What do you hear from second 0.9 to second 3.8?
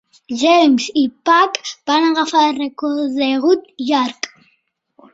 i Pat van agafar el recorregut